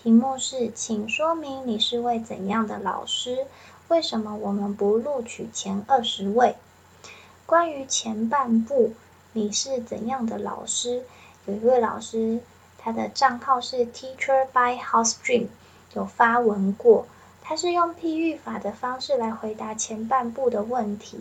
[0.00, 3.48] 题目是，请说明你是位怎样的老师？
[3.88, 6.54] 为什么我们不录取前二十位？
[7.46, 8.92] 关于前半部，
[9.32, 11.02] 你是怎样的老师？
[11.46, 12.38] 有一位老师，
[12.78, 15.48] 他的账号是 Teacher by House Dream，
[15.94, 17.08] 有发文过，
[17.42, 21.18] 他是用譬喻法的方式来回答前半部的问题。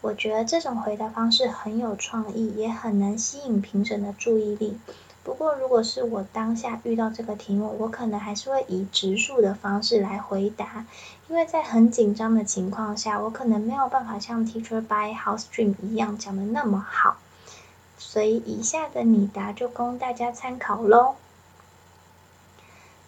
[0.00, 4.78] 我觉得这种回答方式很有创意，也很能吸引评审的注意力。
[5.24, 10.84] 不过，如果是我当下遇到这个题目，我可能还是会以直述的方式来回答，
[11.28, 17.16] 因为在很紧张的情况下，我可能没有办法像 Teacher by House Dream 一样讲的那么好，
[17.96, 21.16] 所以以下的拟答就供大家参考喽。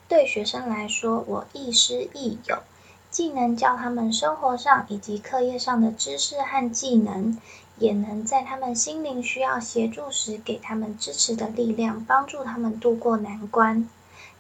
[0.09, 2.63] 对学生来说，我亦师亦友。
[3.09, 7.41] 既能教他们生活上以及课业上的知识和技能，
[7.79, 13.89] 也能在他们心灵需要协助时给他们支持的力量，帮助他们度过难关。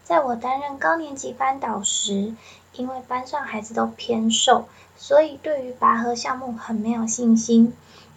[0.04, 2.34] 在我担任高年级班导时，
[2.72, 7.72] 因为班上孩子都偏瘦，所以对于拔河项目很没有信心。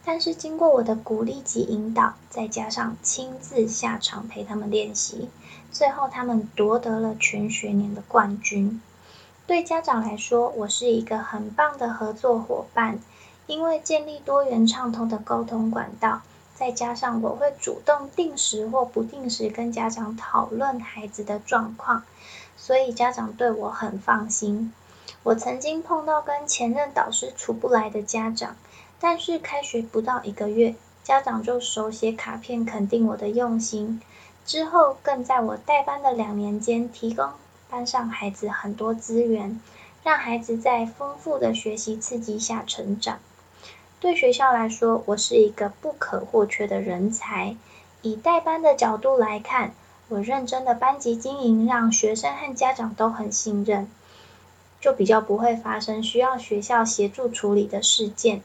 [0.05, 5.29] 但是经过我的鼓励及引导，再加上亲自下场陪他们练习，
[5.71, 8.81] 最后他们夺得了全学年的冠军。
[9.45, 12.99] 对家长来说，我是一个很棒的合作伙伴，
[13.49, 16.21] 因为建立多元畅通的沟通管道，
[16.53, 22.03] 再加上我会主动定时或不定时跟家长讨论孩子的状况，
[22.55, 24.71] 所以家长对我很放心。
[25.23, 28.55] 我曾经碰到跟前任导师处不来的家长，
[28.99, 33.99] 但是开学不到一个月，家长就手写卡片肯定我的用心，
[34.45, 37.31] 之后更在我带班的两年间提供。
[37.67, 39.59] 班上孩子很多资源，
[40.03, 43.17] 让孩子在丰富的学习刺激下成长。
[43.99, 47.55] 对学校来说，我是一个不可或缺的人才。
[48.01, 49.73] 以带班的角度来看，
[50.07, 53.89] 我认真的班级经营，让学生和家长都很信任，
[54.79, 58.41] 就比较不会发生需要学校协助处理的事件。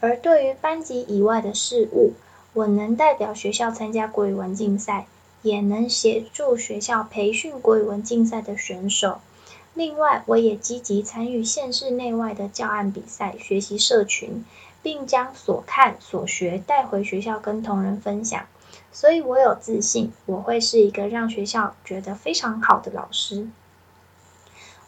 [0.00, 2.12] 而对于班级以外的事物，
[2.54, 5.06] 我能代表学校参加国语文竞赛。
[5.42, 9.20] 也能协助学校培训国语文竞赛的选手。
[9.74, 14.44] 另外，我也积极参与县市内外的教案比赛，学习社群，
[14.86, 18.46] 并将所看所学带回学校跟同仁分享。
[18.92, 23.48] 所以我有自信，我会是一个让学校觉得非常好的老师。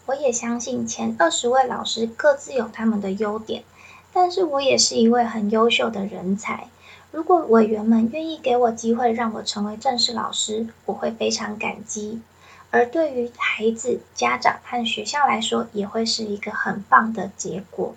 [0.06, 3.64] 我也相信前二十位老师各自有他们的优点，
[4.12, 6.68] 但是我也是一位很优秀的人才。
[7.10, 12.22] 如果委员们愿意给我机会，让我成为正式老师，我会非常感激。
[12.70, 17.96] 而对于孩子、家长和学校来说，也会是一个很棒的结果。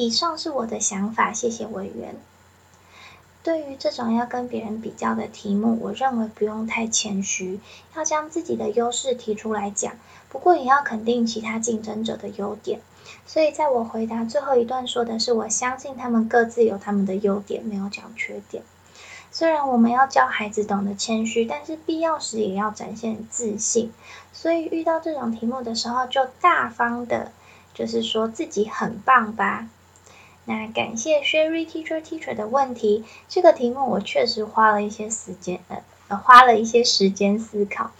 [0.00, 2.16] 以上是我的想法，谢谢委员。
[3.42, 7.60] 对于这种要跟别人比较的题目，我认为不用太谦虚，
[7.94, 9.92] 要将自己的优势提出来讲。
[10.30, 12.80] 不过也要肯定其他竞争者的优点。
[13.26, 18.62] 所以，在我回答最后一段说的是，我相信他们各自有他们的优点，没有讲缺点。
[19.30, 23.92] 虽然我们要教孩子懂得谦虚，但是必要时也要展现自信。
[24.32, 27.32] 所以遇到这种题目的时候，就大方的，
[27.74, 29.68] 就是说自己很棒吧。
[30.50, 35.60] 那感谢 Sherry Teacher Teacher 的问题，这个题目我确实花了一些时间，
[36.08, 37.92] 呃，花了一些时间思考。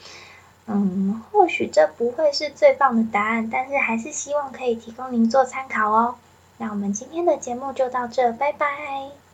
[0.67, 6.17] 嗯，或许这不会是最棒的答案，但是还是希望可以提供您做参考哦。
[6.59, 9.30] 那我们今天的节目就到这，拜拜。